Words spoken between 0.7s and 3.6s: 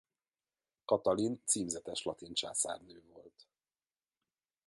Katalin címzetes latin császárnő volt.